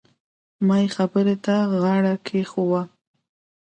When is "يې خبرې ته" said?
0.81-1.55